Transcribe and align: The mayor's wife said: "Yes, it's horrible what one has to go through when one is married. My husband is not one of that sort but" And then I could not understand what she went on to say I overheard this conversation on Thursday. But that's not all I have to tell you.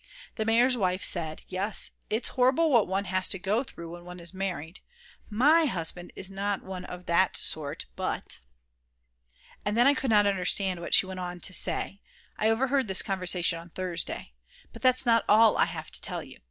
The 0.33 0.45
mayor's 0.45 0.75
wife 0.75 1.03
said: 1.03 1.43
"Yes, 1.47 1.91
it's 2.09 2.29
horrible 2.29 2.71
what 2.71 2.87
one 2.87 3.05
has 3.05 3.29
to 3.29 3.37
go 3.37 3.63
through 3.63 3.91
when 3.91 4.03
one 4.03 4.19
is 4.19 4.33
married. 4.33 4.79
My 5.29 5.65
husband 5.65 6.11
is 6.15 6.27
not 6.27 6.63
one 6.63 6.85
of 6.85 7.05
that 7.05 7.37
sort 7.37 7.85
but" 7.95 8.39
And 9.63 9.77
then 9.77 9.85
I 9.85 9.93
could 9.93 10.09
not 10.09 10.25
understand 10.25 10.79
what 10.79 10.95
she 10.95 11.05
went 11.05 11.19
on 11.19 11.39
to 11.41 11.53
say 11.53 12.01
I 12.35 12.49
overheard 12.49 12.87
this 12.87 13.03
conversation 13.03 13.59
on 13.59 13.69
Thursday. 13.69 14.33
But 14.73 14.81
that's 14.81 15.05
not 15.05 15.23
all 15.29 15.55
I 15.55 15.65
have 15.65 15.91
to 15.91 16.01
tell 16.01 16.23
you. 16.23 16.39